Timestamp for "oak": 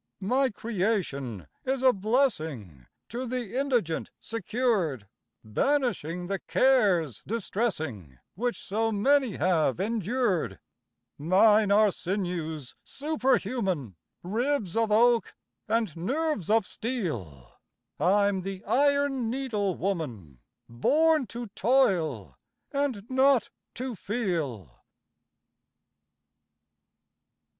14.91-15.35